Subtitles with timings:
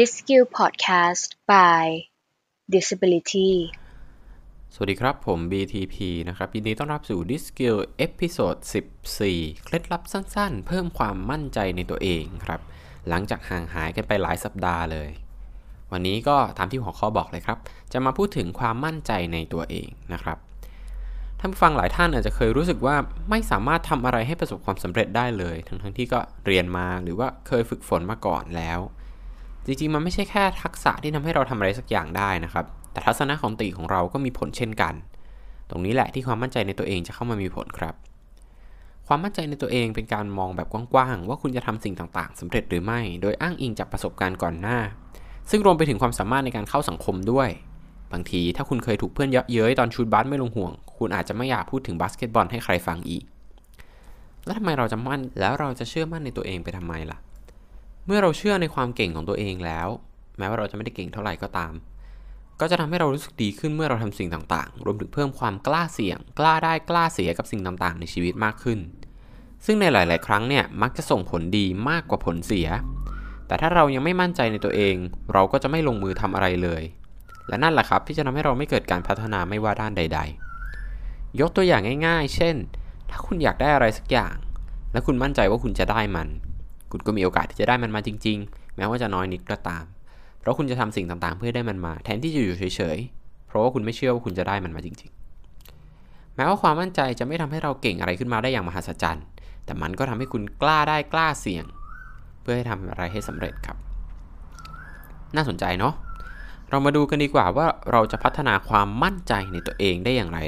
[0.00, 1.84] This Skill Podcast by
[2.74, 3.52] Disability
[4.74, 5.96] สวัสดีครับผม BTP
[6.28, 8.56] นะครับยินดีต้อนรับสู่ This Skill เอพิโซด
[9.12, 12.60] 14 เคล็ดลับสั้นๆ เพิ่มความมั่นใจในตัวเองครับ
[13.08, 15.10] หลังจากห่างหายกันไปหลายสัปดาห์เลย
[15.92, 17.58] วันนี้ก็ตามที่หัวข้อบอกเลยครับ
[17.92, 20.38] จะมาพูดถึงความมั่นใจในตัวเองนะครับ
[21.40, 22.96] ท่านผู้ฟังหลายท่านอาจจะเคยรู้สึกว่า
[23.30, 28.80] ไม่สามารถทำอะไรให้ประสบความสำเร็จได้เลย ทั้งๆที่ก็เรียนมาหรือว่าเคยฝึกฝนมาก่อนแล้ว
[29.66, 34.94] จริงๆ มันไม่ใช่แค่ทักษะที่ทำให้เราทำอะไรสักอย่างได้นะครับ แต่ทัศนคติของเราก็มีผลเช่นกัน
[35.70, 37.94] ตรงนี้แหละที่ความมั่นใจในตัวเองจะเข้ามามีผลครับ
[39.06, 44.78] ความมั่นใจในตัวเองเป็นการมองแบบกว้างๆ ว่าคุณจะทำสิ่งต่างๆสำเร็จหรือไม่ โดยอ้างอิงจากประสบการณ์ก่อนหน้า
[45.50, 47.48] ซึ่งรวมไปถึงความสามารถในการเข้าสังคมด้วย
[48.12, 53.24] บางทีถ้าคุณเคยถูกเพื่อนเยาะเย้ยตอนชูดบาสไม่ลงห่วง คุณอาจจะไม่อยากพูดถึงบาสเกตบอลให้ใครฟังอีก
[54.44, 57.18] แล้วทำไมเราจะมั่น แล้วเราจะเชื่อมั่นในตัวเองไปทำไมล่ะ
[58.06, 59.88] เมื่อเราเชื่อในความเก่งของตัวเองแล้ว
[60.38, 61.72] แม้ว่าเราจะไม่ได้เก่งเท่าไหร่ก็ตาม
[62.60, 68.78] ก็จะทำให้เรารู้สึกดีขึ้นเมื่อเราทำสิ่งต่างๆ รวมถึงเพิ่มความกล้าเสี่ยง กล้าได้กล้าเสียกับสิ่งต่างๆ ในชีวิตมากขึ้น
[69.64, 72.68] ซึ่งในหลาย ๆ ครั้งเนี่ยมักจะส่งผลดีมากกว่าผลเสีย
[73.46, 74.96] แต่ถ้าเรายังไม่มั่นใจในตัวเอง
[75.32, 76.82] เราก็จะไม่ลงมือทำอะไรเลย
[77.48, 80.20] และนั่นแหละครับที่จะทำให้เราไม่เกิดการพัฒนาไม่ว่าด้านใด
[80.80, 82.56] ๆ ยกตัวอย่างง่าย ๆ เช่น
[83.10, 84.34] ถ้าคุณอยากได้อะไรสักอย่าง
[84.92, 86.28] และคุณมั่นใจว่าคุณจะได้มัน
[86.92, 89.84] คุณก็มีโอกาสที่จะได้มันมาจริง ๆ แม้ว่าจะน้อยนิดก็ตาม
[90.40, 95.10] เพราะคุณจะทำสิ่งต่างๆ เพื่อได้มันมา แทนที่จะอยู่เฉยๆ เพราะว่าคุณไม่เชื่อว่าคุณจะได้มันมาจริง
[95.72, 99.24] ๆ แม้ว่าความมั่นใจจะไม่ทำให้เราเก่งอะไรขึ้นมาได้อย่างมหัศจรรย์
[99.64, 101.64] แต่มันก็ทำให้คุณกล้าได้กล้าเสี่ยง
[102.42, 103.76] เพื่อให้ทำอะไรให้สำเร็จครับ
[105.36, 105.94] น่าสนใจเนาะ
[106.70, 110.38] เรามาดูกันดีกว่าว่าเราจะพัฒนาความมั่นใจในตัวเองได้อย่างไร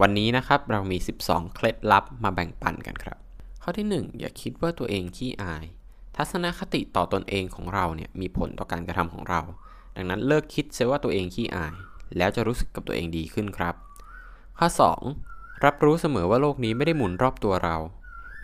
[0.00, 3.18] วันนี้นะครับเรามี 12 เคล็ดลับมาแบ่งปันกันครับ
[3.66, 5.64] ข้อที่ 1 อย่าคิดว่าตัวเองขี้อาย
[6.16, 9.40] ทัศนคติต่อตอนเองของเราเนี่ยมีผลต่อการกระทำของเรา
[9.96, 11.74] ดังนั้นเลิกคิดเสียว่าตัวเองขี้อาย
[12.16, 13.74] แล้วจะรู้สึกกับตัวเองดีขึ้นครับ
[14.58, 14.68] ข้อ
[15.16, 17.76] 2 รับรู้เสมอว่าโลกนี้ไม่ได้หมุนรอบตัวเรา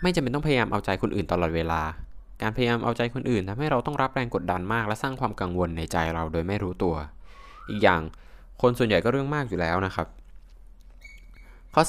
[0.01, 1.81] ไม่จำเป็นต้องพยายามเอาใจคนอื่นตลอดเวลา
[2.41, 6.95] การพยายามเอาใจคนอื่นทำให้เราต้องรับแรงกดดันมาก และสร้างความกังวลในใจเราโดยไม่รู้ตัว
[7.69, 8.01] อีกอย่าง
[8.61, 10.07] คนส่วนใหญ่ก็เรื่องมากอยู่แล้วนะครับ
[11.73, 11.83] ข้อ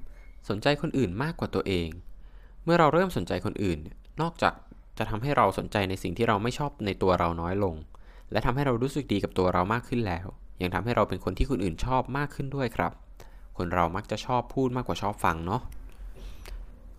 [0.00, 0.48] 3.
[0.48, 1.88] สนใจคนอื่นมากกว่าตัวเอง
[2.70, 3.78] มื่อเราเริ่มสนใจคนอื่น
[4.20, 4.54] นอกจาก
[4.98, 7.74] จะทำให้เราสนใจในสิ่งที่เราไม่ชอบในตัวเราน้อยลง
[8.32, 10.26] และทำให้เรารู้สึกดีกับตัวเรามากขึ้นแล้ว
[10.62, 12.92] ยังทำให้เราเป็นคนที่คนอื่นชอบมากขึ้นด้วยครับ
[13.56, 15.62] คนเรามักจะชอบพูดมากกว่าชอบฟังเนาะ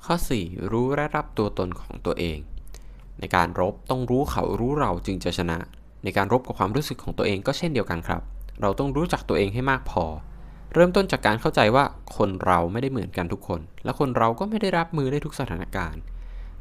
[0.05, 0.71] ข้อ 4.
[0.71, 2.39] รู้และรับตัวตนของตัวเอง
[3.19, 5.57] ในการรบต้องรู้เขารู้เราจึงจะชนะ
[6.03, 8.21] ในการรบกับความรู้สึกของตัวเองก็เช่นเดียวกันครับ
[8.61, 10.03] เราต้องรู้จักตัวเองให้มากพอ
[10.73, 11.83] เริ่มต้นจากการเข้าใจว่า
[12.17, 16.01] คนเราไม่ได้เหมือนกันทุกคน และคนเราก็ไม่ได้รับมือได้ทุกสถานการณ์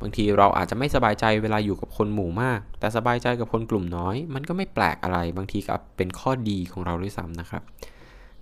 [0.01, 7.63] บางทีเราอาจจะไม่สบายใจเวลาอยู่กับคนหมู่มาก แต่สบายใจกับคนกลุ่มน้อย มันก็ไม่แปลกอะไร บางทีก็เป็นข้อดีของเราด้วยซ้ำนะครับ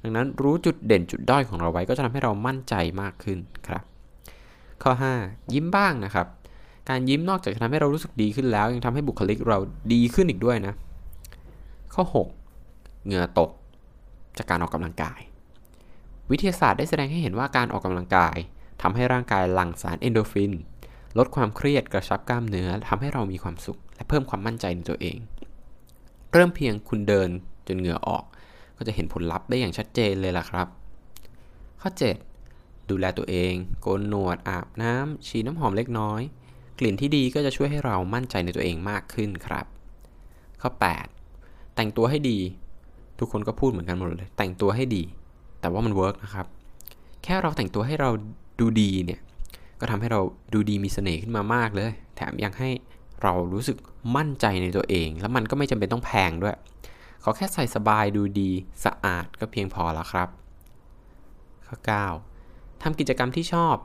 [0.03, 3.39] ดังนั้นรู้จุดเด่นจุดด้อยของเราไว้ก็จะทำให้เรามั่นใจมากขึ้น
[3.69, 3.83] ครับ
[4.83, 6.27] ข้อ 5 ยิ้มบ้างนะครับ
[6.89, 9.59] การยิ้มนอกจากจะทำให้เรารู้สึกดีขึ้นแล้ว ยังทำให้บุคลิกเรา
[9.93, 10.75] ดีขึ้นอีกด้วยนะ
[11.95, 12.05] ข้อ
[12.55, 13.51] 6 เหงื่อตก
[14.39, 15.21] จากการออกกำลังกาย
[16.31, 18.37] วิทยาศาสตร์ได้แสดงให้เห็นว่าการออกกำลังกาย
[18.83, 20.53] ทำให้ร่างกายหลั่งสารเอนโดฟิน
[21.19, 25.17] ลดความเครียดกระชับกล้ามเนื้อทำให้เรามีความสุข และเพิ่มความมั่นใจในตัวเอง
[26.33, 27.29] เริ่มเพียงคุณเดิน
[27.67, 28.25] จนเหงื่อออก
[28.77, 30.67] ก็จะเห็นผลลัพธ์ได้อย่างชัดเจนเลยล่ะครับ
[31.81, 31.91] ข้อ
[32.41, 36.21] 7 ดูแลตัวเอง โกนหนวดอาบน้ำฉีดน้ำหอมเล็กน้อย
[36.79, 39.67] กลิ่นที่ดีก็จะช่วยให้เรามั่นใจในตัวเองมากขึ้นครับ
[40.61, 40.71] ข้อ
[41.23, 42.39] 8 แต่งตัวให้ดี
[43.19, 45.03] ทุกคนก็พูดเหมือนกันหมดเลย แต่งตัวให้ดี
[45.67, 46.47] แต่ว่ามันเวิร์กนะครับ
[47.25, 48.11] แค่เราแต่งตัวให้เรา
[48.61, 49.21] ดูดีเนี่ย
[49.81, 50.21] ก็ทำให้เรา
[50.53, 52.71] ดูดีมีเสน่ห์ขึ้นมามากเลย แถมยังให้
[53.23, 53.77] เรารู้สึก
[54.17, 56.57] มั่นใจในตัวเอง แล้วมันก็ไม่จำเป็นต้องแพงด้วย
[57.23, 58.51] ขอแค่ใส่สบายดูดี
[58.85, 60.29] สะอาดก็เพียงพอแล้วครับ
[61.67, 61.77] ข้อ
[62.29, 63.77] 9ทำกิจกรรมที่ชอบ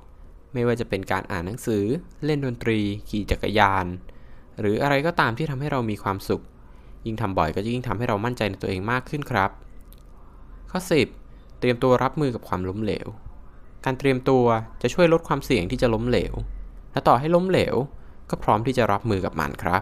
[0.54, 1.84] ไม่ว่าจะเป็นการอ่านหนังสือ
[2.26, 3.86] เล่นดนตรี ขี่จักรยาน
[4.60, 6.44] หรืออะไรก็ตามที่ทำให้เรามีความสุข
[7.06, 9.52] ยิ่งทำบ่อยก็จะยิ่งทำให้เรามั่นใจในตัวเองมากขึ้นครับ
[10.72, 11.21] ข้อ 10
[11.62, 13.08] เตรียมตัวรับมือกับความล้มเหลว
[13.86, 14.46] การเตรียมตัว
[14.82, 16.34] จะช่วยลดความเสี่ยงที่จะล้มเหลว
[16.92, 17.76] และต่อให้ล้มเหลว
[18.30, 19.82] ก็พร้อมที่จะรับมือกับมันครับ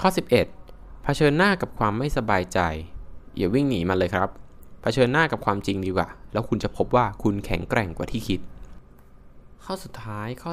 [0.00, 0.28] ข้อ 11
[1.02, 2.58] เผชิญหน้ากับความไม่สบายใจ
[3.36, 4.28] อย่าวิ่งหนีมันเลยครับ
[4.82, 8.40] เผชิญหน้ากับความจริงดีกว่า แล้วคุณจะพบว่าคุณแข็งแกร่งกว่าที่คิด
[9.64, 10.52] ข้อสุดท้ายข้อ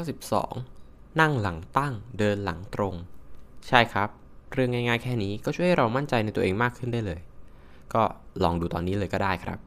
[0.60, 2.96] 12 นั่งหลังตั้ง เดินหลังตรง
[3.68, 4.10] ใช่ครับ
[4.54, 7.20] เรื่องง่ายๆแค่นี้ก็ช่วยให้เรามั่นใจในตัวเองมากขึ้นได้เลย
[7.94, 8.04] ก็
[8.44, 9.60] ลองดูตอนนี้เลยก็ได้ครับ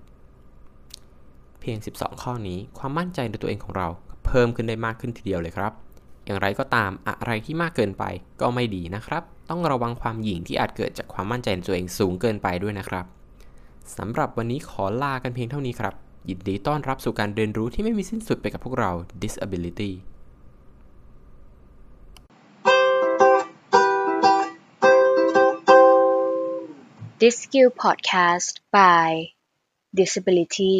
[1.64, 3.88] พียง 12 ข้อนี้ความมั่นใจในตัวเองของเรา
[4.26, 5.72] เพิ่มขึ้นได้มากขึ้นทีเดียวเลยครับ
[6.24, 8.04] อย่างไรก็ตามอะไรที่มากเกินไป
[8.40, 13.04] ก็ไม่ดีนะครับ ต้องระวังความหยิ่งที่อาจเกิดจากความมั่นใจในตัวเองสูงเกินไปด้วยนะครับ
[13.96, 15.94] สำหรับวันนี้ขอลากันเพียงเท่านี้ครับ
[16.28, 18.90] ยินดีต้อนรับสู่การเรียนรู้ที่ไม่มีสิ้นสุดไปกับพวกเรา
[19.22, 19.92] Disability
[27.20, 29.08] This Skill Podcast by
[30.00, 30.78] Disability